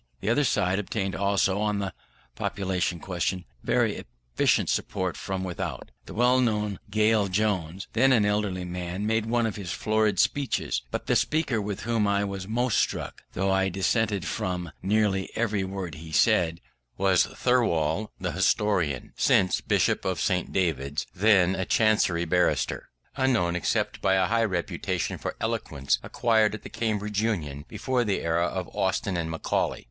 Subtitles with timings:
[0.19, 1.93] The other side obtained also, on the
[2.35, 4.03] population question, very
[4.37, 5.91] efficient support from without.
[6.07, 10.81] The well known Gale Jones, then an elderly man, made one of his florid speeches;
[10.89, 15.63] but the speaker with whom I was most struck, though I dissented from nearly every
[15.63, 16.61] word he said,
[16.97, 20.51] was Thirlwall, the historian, since Bishop of St.
[20.51, 26.63] David's, then a Chancery barrister, unknown except by a high reputation for eloquence acquired at
[26.63, 29.79] the Cambridge Union before the era of Austin and Macaulay.